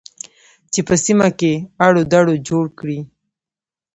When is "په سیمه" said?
0.87-1.27